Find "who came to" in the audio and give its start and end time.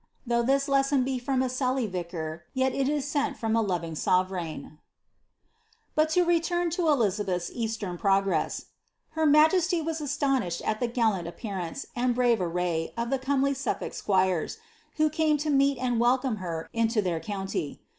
14.95-15.51